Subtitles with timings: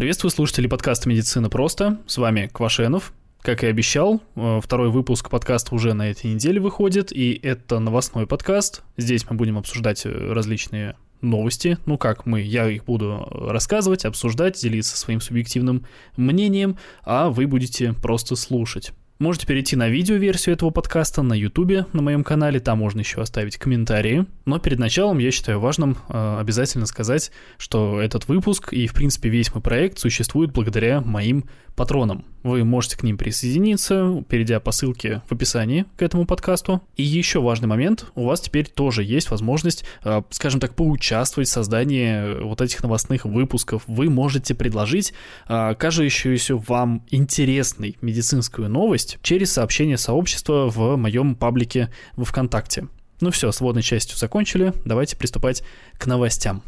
[0.00, 1.98] Приветствую слушателей подкаста «Медицина просто».
[2.06, 3.12] С вами Квашенов.
[3.42, 8.26] Как и обещал, э, второй выпуск подкаста уже на этой неделе выходит, и это новостной
[8.26, 8.82] подкаст.
[8.96, 11.76] Здесь мы будем обсуждать э, различные новости.
[11.84, 15.84] Ну как мы, я их буду рассказывать, обсуждать, делиться своим субъективным
[16.16, 18.92] мнением, а вы будете просто слушать.
[19.20, 23.58] Можете перейти на видеоверсию этого подкаста на ютубе, на моем канале, там можно еще оставить
[23.58, 24.24] комментарии.
[24.46, 29.28] Но перед началом я считаю важным э, обязательно сказать, что этот выпуск и, в принципе,
[29.28, 31.44] весь мой проект существует благодаря моим
[31.76, 32.24] патронам.
[32.42, 36.82] Вы можете к ним присоединиться, перейдя по ссылке в описании к этому подкасту.
[36.96, 41.52] И еще важный момент, у вас теперь тоже есть возможность, э, скажем так, поучаствовать в
[41.52, 43.82] создании вот этих новостных выпусков.
[43.86, 45.12] Вы можете предложить
[45.46, 52.88] э, кажущуюся вам интересной медицинскую новость через сообщение сообщества в моем паблике во ВКонтакте.
[53.20, 55.62] Ну все, с водной частью закончили, давайте приступать
[55.98, 56.62] к новостям.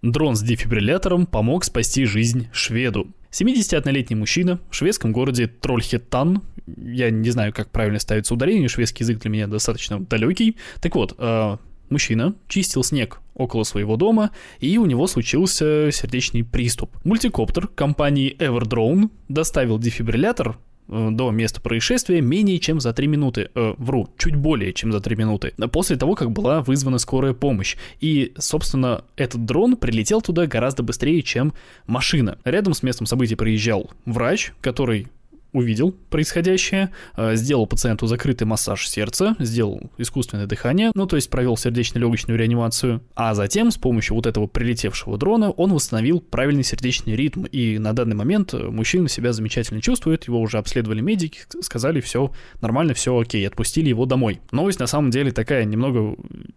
[0.00, 3.08] Дрон с дефибриллятором помог спасти жизнь шведу.
[3.32, 6.42] 71-летний мужчина в шведском городе Трольхеттан,
[6.76, 10.56] я не знаю, как правильно ставится ударение, шведский язык для меня достаточно далекий.
[10.80, 11.56] Так вот, э,
[11.90, 16.90] мужчина чистил снег около своего дома, и у него случился сердечный приступ.
[17.04, 20.58] Мультикоптер компании Everdrone доставил дефибриллятор
[20.88, 23.50] Э, до места происшествия менее чем за 3 минуты.
[23.54, 25.52] Э, вру, чуть более чем за 3 минуты.
[25.70, 27.76] После того, как была вызвана скорая помощь.
[28.00, 31.52] И, собственно, этот дрон прилетел туда гораздо быстрее, чем
[31.86, 32.38] машина.
[32.44, 35.08] Рядом с местом событий приезжал врач, который
[35.52, 41.56] увидел происходящее, э, сделал пациенту закрытый массаж сердца, сделал искусственное дыхание, ну то есть провел
[41.56, 47.44] сердечно-легочную реанимацию, а затем с помощью вот этого прилетевшего дрона он восстановил правильный сердечный ритм,
[47.44, 52.94] и на данный момент мужчина себя замечательно чувствует, его уже обследовали медики, сказали все нормально,
[52.94, 54.40] все окей, отпустили его домой.
[54.50, 56.16] Новость на самом деле такая немного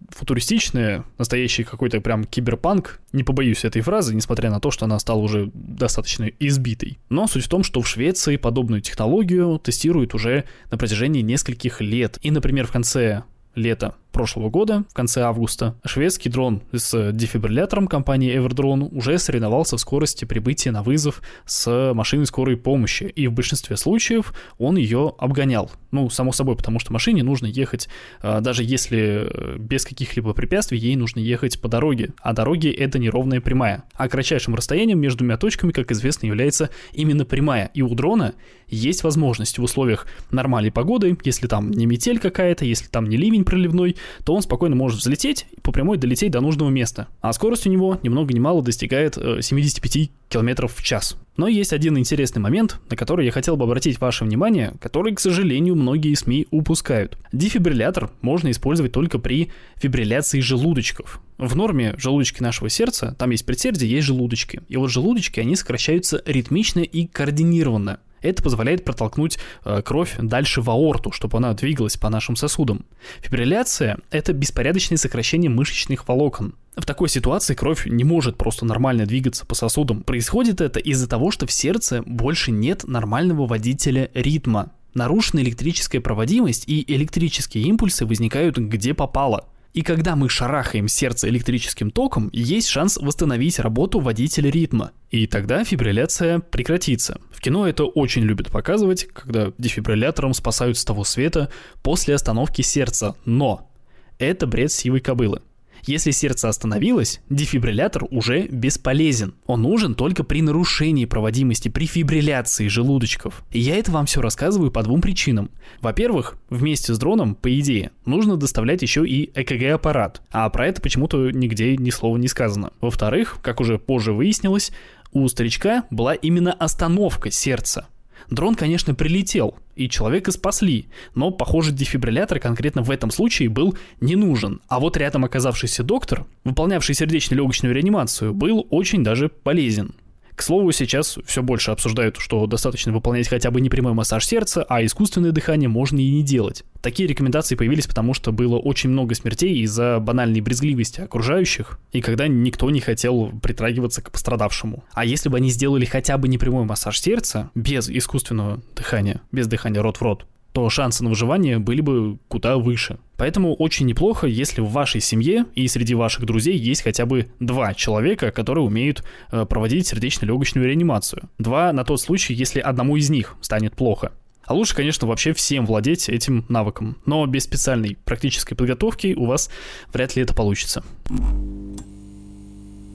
[0.10, 5.20] футуристичная, настоящий какой-то прям киберпанк, не побоюсь этой фразы, несмотря на то, что она стала
[5.20, 7.00] уже достаточно избитой.
[7.10, 12.18] Но суть в том, что в Швеции подобную технологию тестируют уже на протяжении нескольких лет.
[12.22, 13.24] И, например, в конце
[13.56, 19.80] лета прошлого года, в конце августа, шведский дрон с дефибриллятором компании Everdrone уже соревновался в
[19.80, 25.72] скорости прибытия на вызов с машиной скорой помощи, и в большинстве случаев он ее обгонял.
[25.92, 27.90] Ну, само собой, потому что машине нужно ехать,
[28.22, 33.00] а, даже если э, без каких-либо препятствий, ей нужно ехать по дороге, а дороги— это
[33.00, 33.84] неровная прямая.
[33.94, 38.34] А кратчайшим расстоянием между двумя точками, как известно, является именно прямая, и у дрона
[38.68, 43.44] есть возможность в условиях нормальной погоды, если там не метель какая-то, если там не ливень
[43.44, 47.08] проливной, то он спокойно может взлететь и по прямой долететь до нужного места.
[47.22, 51.18] А скорость у него ни много ни мало достигает 75 э, км в час.
[51.38, 55.20] Но есть один интересный момент, на который я хотел бы обратить ваше внимание, который, к
[55.20, 57.18] сожалению, многие СМИ упускают.
[57.32, 61.22] Дефибриллятор можно использовать только при фибрилляции желудочков.
[61.38, 64.62] В норме желудочки нашего сердца, там есть предсердие, есть желудочки.
[64.68, 68.00] И вот желудочки, они сокращаются ритмично и координированно.
[68.22, 72.86] Это позволяет протолкнуть э, кровь дальше в аорту, чтобы она двигалась по нашим сосудам.
[73.22, 76.54] Фибрилляция– это беспорядочное сокращение мышечных волокон.
[76.76, 80.04] В такой ситуации кровь не может просто нормально двигаться по сосудам.
[80.04, 84.72] Происходит это из-за того, что в сердце больше нет нормального водителя ритма.
[84.94, 91.92] Нарушена электрическая проводимость и электрические импульсы возникают где попало– и когда мы шарахаем сердце электрическим
[91.92, 94.92] током, есть шанс восстановить работу водителя ритма.
[95.10, 97.22] И тогда фибрилляция прекратится.
[97.32, 101.50] В кино это очень любят показывать, когда дефибриллятором спасают с того света
[101.84, 103.16] после остановки сердца.
[103.24, 103.72] Но
[104.20, 105.42] это бред сивой кобылы.
[105.86, 109.36] Если сердце остановилось, дефибриллятор уже бесполезен.
[109.46, 113.44] Он нужен только при нарушении проводимости, при фибрилляции желудочков.
[113.52, 115.52] И я это вам все рассказываю по двум причинам.
[115.82, 121.32] Во-первых, вместе с дроном, по идее, нужно доставлять еще и ЭКГ-аппарат, а про это почему-то
[121.32, 122.72] нигде ни слова не сказано.
[122.82, 124.72] Во-вторых, как уже позже выяснилось,
[125.12, 127.88] у старичка была именно остановка сердца.
[128.30, 130.86] Дрон, конечно, прилетел, и человека спасли,
[131.16, 134.62] но, похоже, дефибриллятор конкретно в этом случае был не нужен.
[134.68, 139.96] А вот рядом оказавшийся доктор, выполнявший сердечно-легочную реанимацию, был очень даже полезен.
[140.42, 144.66] К слову, сейчас все больше обсуждают, что достаточно выполнять хотя бы не прямой массаж сердца,
[144.68, 146.64] а искусственное дыхание можно и не делать.
[146.82, 152.28] Такие рекомендации появились, потому что было очень много смертей из-за банальной брезгливости окружающих, и когда
[152.28, 154.84] никто не хотел притрагиваться к пострадавшему.
[154.94, 159.46] А если бы они сделали хотя бы не прямой массаж сердца, без искусственного дыхания, без
[159.46, 162.98] дыхания рот в рот, то шансы на выживание были бы куда выше.
[163.22, 167.76] Поэтому очень неплохо, если в вашей семье и среди ваших друзей есть хотя бы два
[167.76, 171.30] человека, которые умеют э, проводить сердечно-легочную реанимацию.
[171.38, 174.12] Два на тот случай, если одному из них станет плохо.
[174.44, 176.98] А лучше, конечно, вообще всем владеть этим навыком.
[177.06, 179.52] Но без специальной практической подготовки у вас
[179.94, 180.84] вряд ли это получится.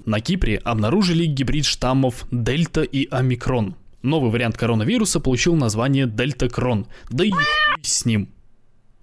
[0.06, 3.76] на Кипре обнаружили гибрид штаммов Дельта и Омикрон.
[4.02, 6.88] Новый вариант коронавируса получил название Дельтакрон.
[7.10, 7.30] Да и
[7.82, 8.30] с ним.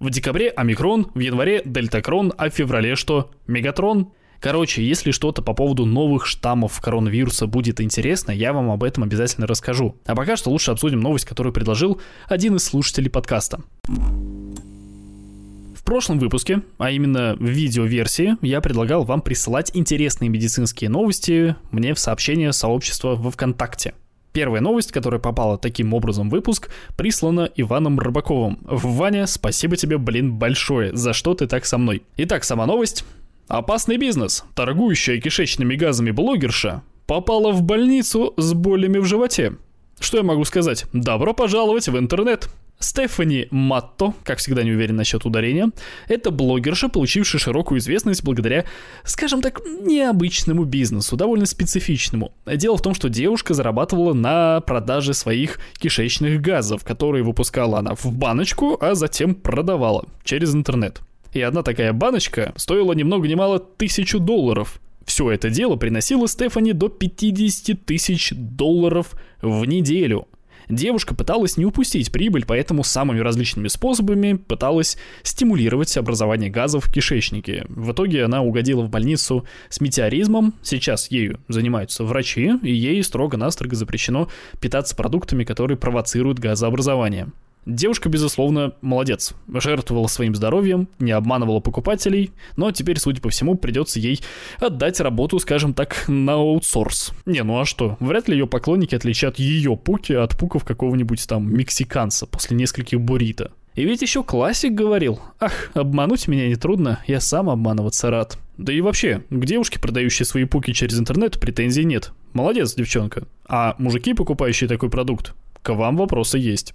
[0.00, 3.30] В декабре Омикрон, в январе Дельтакрон, а в феврале что?
[3.46, 4.12] Мегатрон?
[4.40, 9.46] Короче, если что-то по поводу новых штаммов коронавируса будет интересно, я вам об этом обязательно
[9.46, 9.96] расскажу.
[10.04, 13.62] А пока что лучше обсудим новость, которую предложил один из слушателей подкаста.
[13.86, 21.94] В прошлом выпуске, а именно в видеоверсии, я предлагал вам присылать интересные медицинские новости мне
[21.94, 23.94] в сообщение сообщества во ВКонтакте.
[24.34, 28.58] Первая новость, которая попала таким образом в выпуск, прислана Иваном Рыбаковым.
[28.64, 32.02] Ваня, спасибо тебе, блин, большое, за что ты так со мной.
[32.16, 33.04] Итак, сама новость.
[33.46, 39.52] Опасный бизнес, торгующая кишечными газами блогерша, попала в больницу с болями в животе.
[40.00, 40.86] Что я могу сказать?
[40.92, 42.48] Добро пожаловать в интернет.
[42.84, 45.70] Стефани Матто, как всегда не уверен насчет ударения,
[46.06, 48.64] это блогерша, получившая широкую известность благодаря,
[49.04, 52.32] скажем так, необычному бизнесу, довольно специфичному.
[52.46, 58.06] Дело в том, что девушка зарабатывала на продаже своих кишечных газов, которые выпускала она в
[58.12, 61.00] баночку, а затем продавала через интернет
[61.34, 64.80] и одна такая баночка стоила ни много ни мало тысячу долларов.
[65.04, 70.28] Все это дело приносило Стефани до 50 тысяч долларов в неделю.
[70.68, 77.64] Девушка пыталась не упустить прибыль, поэтому самыми различными способами пыталась стимулировать образование газов в кишечнике.
[77.68, 83.74] В итоге она угодила в больницу с метеоризмом, сейчас ею занимаются врачи, и ей строго-настрого
[83.74, 84.28] запрещено
[84.60, 87.28] питаться продуктами, которые провоцируют газообразование.
[87.66, 89.34] Девушка, безусловно, молодец.
[89.52, 94.20] Жертвовала своим здоровьем, не обманывала покупателей, но теперь, судя по всему, придется ей
[94.58, 97.12] отдать работу, скажем так, на аутсорс.
[97.24, 97.96] Не, ну а что?
[98.00, 103.52] Вряд ли ее поклонники отличат ее пуки от пуков какого-нибудь там мексиканца после нескольких буррито.
[103.74, 108.38] И ведь еще классик говорил, ах, обмануть меня нетрудно, я сам обманываться рад.
[108.56, 112.12] Да и вообще, к девушке, продающей свои пуки через интернет, претензий нет.
[112.34, 113.26] Молодец, девчонка.
[113.48, 116.72] А мужики, покупающие такой продукт, к вам вопросы есть.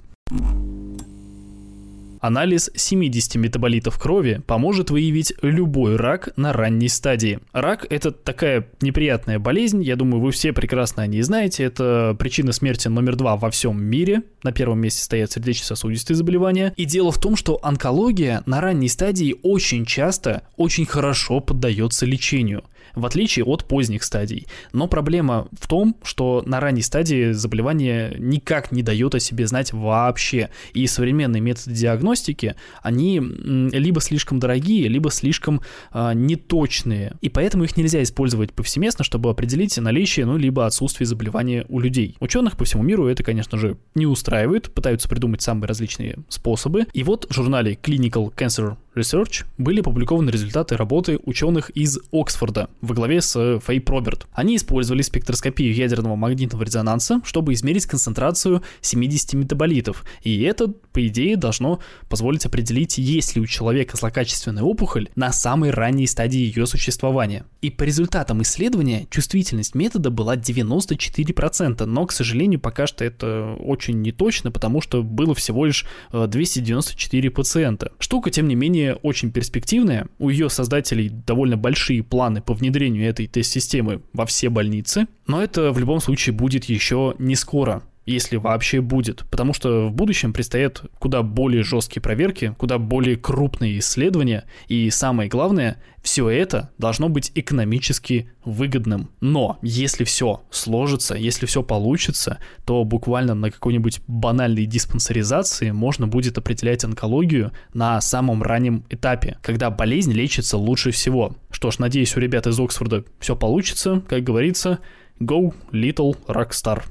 [2.19, 7.39] Анализ 70 метаболитов крови поможет выявить любой рак на ранней стадии.
[7.53, 11.63] Рак– это такая неприятная болезнь, я думаю, вы все прекрасно о ней знаете.
[11.63, 14.23] Это причина смерти номер два во всем мире.
[14.43, 16.73] На первом месте стоят сердечно-сосудистые заболевания.
[16.75, 22.63] И дело в том, что онкология на ранней стадии очень часто очень хорошо поддается лечению
[22.95, 24.47] в отличие от поздних стадий.
[24.73, 29.73] Но проблема в том, что на ранней стадии заболевание никак не дает о себе знать
[29.73, 30.49] вообще.
[30.73, 35.61] И современные методы диагностики, они либо слишком дорогие, либо слишком
[35.93, 37.13] э, неточные.
[37.21, 42.15] И поэтому их нельзя использовать повсеместно, чтобы определить наличие, ну, либо отсутствие заболевания у людей.
[42.19, 46.87] Ученых по всему миру это, конечно же, не устраивает, пытаются придумать самые различные способы.
[46.93, 52.95] И вот в журнале Clinical Cancer Research были опубликованы результаты работы ученых из Оксфорда во
[52.95, 54.27] главе с Фэй Проберт.
[54.33, 61.37] Они использовали спектроскопию ядерного магнитного резонанса, чтобы измерить концентрацию 70 метаболитов, и это, по идее,
[61.37, 67.45] должно позволить определить, есть ли у человека злокачественная опухоль на самой ранней стадии ее существования.
[67.61, 74.01] И по результатам исследования чувствительность метода была 94%, но, к сожалению, пока что это очень
[74.01, 77.91] неточно, потому что было всего лишь 294 э, пациента.
[77.99, 80.07] Штука, тем не менее, очень перспективная.
[80.17, 85.71] У ее создателей довольно большие планы по внедрению этой тест-системы во все больницы, но это
[85.71, 89.25] в любом случае будет еще не скоро если вообще будет.
[89.29, 95.29] Потому что в будущем предстоят куда более жесткие проверки, куда более крупные исследования, и самое
[95.29, 99.09] главное, все это должно быть экономически выгодным.
[99.21, 106.37] Но если все сложится, если все получится, то буквально на какой-нибудь банальной диспансеризации можно будет
[106.37, 111.35] определять онкологию на самом раннем этапе, когда болезнь лечится лучше всего.
[111.51, 114.79] Что ж, надеюсь, у ребят из Оксфорда все получится, как говорится,
[115.19, 116.83] go little rockstar.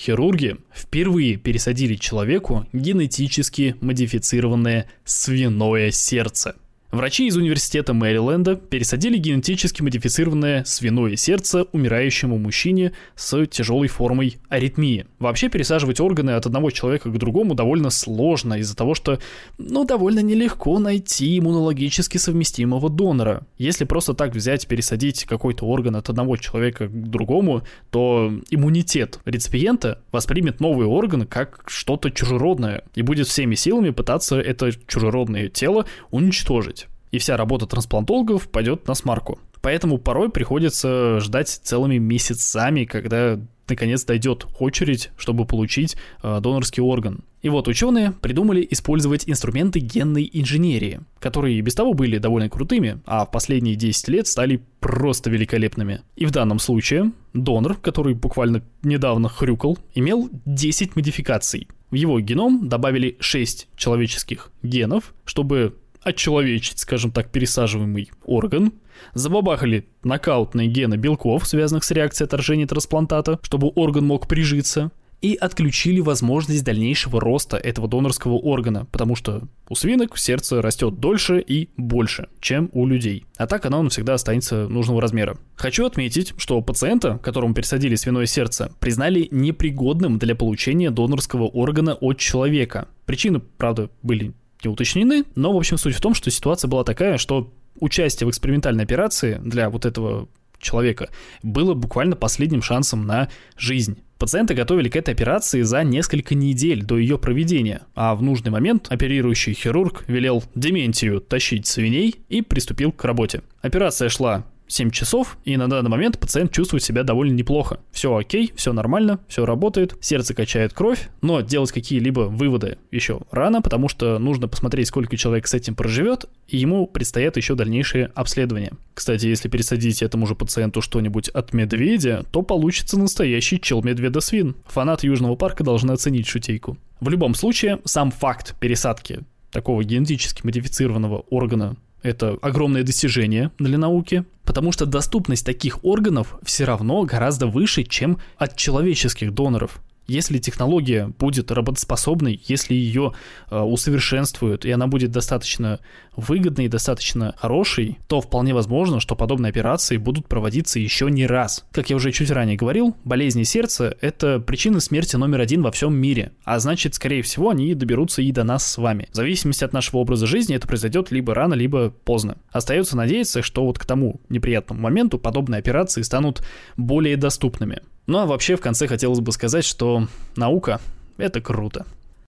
[0.00, 6.56] Хирурги впервые пересадили человеку генетически модифицированное свиное сердце.
[6.92, 15.06] Врачи из университета Мэриленда пересадили генетически модифицированное свиное сердце умирающему мужчине с тяжелой формой аритмии.
[15.20, 19.20] Вообще пересаживать органы от одного человека к другому довольно сложно из-за того, что,
[19.56, 23.46] ну, довольно нелегко найти иммунологически совместимого донора.
[23.56, 30.02] Если просто так взять, пересадить какой-то орган от одного человека к другому, то иммунитет реципиента
[30.10, 36.79] воспримет новый орган как что-то чужеродное и будет всеми силами пытаться это чужеродное тело уничтожить
[37.10, 39.38] и вся работа трансплантологов пойдет на смарку.
[39.62, 43.38] Поэтому порой приходится ждать целыми месяцами, когда
[43.68, 47.24] наконец дойдет очередь, чтобы получить э, донорский орган.
[47.42, 53.00] И вот ученые придумали использовать инструменты генной инженерии, которые и без того были довольно крутыми,
[53.06, 56.02] а в последние 10 лет стали просто великолепными.
[56.16, 61.68] И в данном случае донор, который буквально недавно хрюкал, имел 10 модификаций.
[61.90, 68.72] В его геном добавили 6 человеческих генов, чтобы отчеловечить, скажем так, пересаживаемый орган,
[69.14, 74.90] забабахали нокаутные гены белков, связанных с реакцией отторжения трансплантата, чтобы орган мог прижиться,
[75.20, 81.40] и отключили возможность дальнейшего роста этого донорского органа, потому что у свинок сердце растет дольше
[81.40, 83.26] и больше, чем у людей.
[83.36, 85.36] А так оно всегда останется нужного размера.
[85.56, 92.18] Хочу отметить, что пациента, которому пересадили свиное сердце, признали непригодным для получения донорского органа от
[92.18, 92.88] человека.
[93.04, 94.32] Причины, правда, были
[94.64, 98.30] не уточнены, но, в общем, суть в том, что ситуация была такая, что участие в
[98.30, 101.08] экспериментальной операции для вот этого человека
[101.42, 103.98] было буквально последним шансом на жизнь.
[104.18, 108.86] Пациента готовили к этой операции за несколько недель до ее проведения, а в нужный момент
[108.90, 113.40] оперирующий хирург велел Дементию тащить свиней и приступил к работе.
[113.62, 117.80] Операция шла 7 часов, и на данный момент пациент чувствует себя довольно неплохо.
[117.90, 123.62] Все окей, все нормально, все работает, сердце качает кровь, но делать какие-либо выводы еще рано,
[123.62, 128.72] потому что нужно посмотреть, сколько человек с этим проживет, и ему предстоят еще дальнейшие обследования.
[128.94, 134.56] Кстати, если пересадить этому же пациенту что-нибудь от медведя, то получится настоящий чел медведя-свин.
[134.66, 136.76] Фанаты Южного парка должны оценить шутейку.
[137.00, 144.24] В любом случае, сам факт пересадки такого генетически модифицированного органа это огромное достижение для науки,
[144.44, 149.80] потому что доступность таких органов все равно гораздо выше, чем от человеческих доноров.
[150.10, 153.12] Если технология будет работоспособной, если ее
[153.48, 155.78] э, усовершенствуют, и она будет достаточно
[156.16, 161.64] выгодной и достаточно хорошей, то вполне возможно, что подобные операции будут проводиться еще не раз.
[161.70, 165.94] Как я уже чуть ранее говорил, болезни сердца– это причина смерти номер один во всем
[165.94, 169.06] мире, а значит, скорее всего, они доберутся и до нас с вами.
[169.12, 172.36] В зависимости от нашего образа жизни это произойдет либо рано, либо поздно.
[172.50, 176.42] Остается надеяться, что вот к тому неприятному моменту подобные операции станут
[176.76, 177.82] более доступными.
[178.10, 180.80] Ну а вообще в конце хотелось бы сказать, что наука—
[181.16, 181.86] это круто.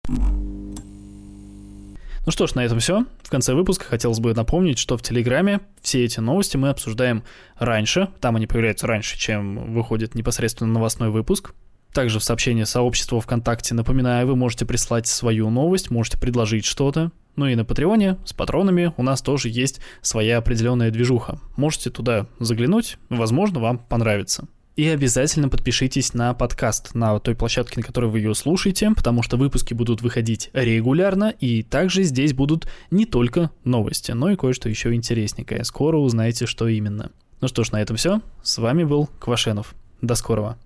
[0.09, 0.73] Ну
[2.31, 3.05] что ж, на этом все.
[3.23, 7.25] В конце выпуска хотелось бы напомнить, что в Телеграме все эти новости мы обсуждаем
[7.59, 8.09] раньше.
[8.23, 11.53] Там они появляются раньше, чем выходит непосредственно новостной выпуск.
[11.93, 17.13] Также в сообщении сообщества ВКонтакте, напоминаю, вы можете прислать свою новость, можете предложить что-то.
[17.37, 21.39] Ну и на Патреоне с патронами у нас тоже есть своя определенная движуха.
[21.59, 24.49] Можете туда заглянуть, возможно, вам понравится.
[24.77, 29.39] И обязательно подпишитесь на подкаст на той площадке, на которой вы ее слушаете, потому что
[29.39, 34.93] выпуски будут выходить регулярно, и также здесь будут не только новости, но и кое-что еще
[34.93, 35.65] интересненькое.
[35.65, 37.11] Скоро узнаете, что именно.
[37.41, 38.21] Ну что ж, на этом все.
[38.43, 39.75] С вами был Квашенов.
[40.03, 40.59] До скорого.